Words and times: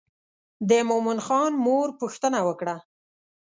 د 0.69 0.71
مومن 0.89 1.19
خان 1.25 1.51
مور 1.65 1.87
پوښتنه 1.99 2.39
وکړه. 2.47 2.75